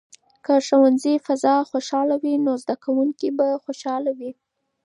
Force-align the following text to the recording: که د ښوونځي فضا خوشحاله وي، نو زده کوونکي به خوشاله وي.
که 0.45 0.53
د 0.59 0.63
ښوونځي 0.67 1.13
فضا 1.25 1.55
خوشحاله 1.71 2.15
وي، 2.23 2.33
نو 2.45 2.51
زده 2.63 2.75
کوونکي 2.83 3.29
به 3.37 3.47
خوشاله 3.63 4.11
وي. 4.19 4.31